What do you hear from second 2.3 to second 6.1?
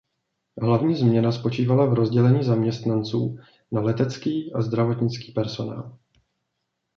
zaměstnanců na letecký a zdravotnický personál.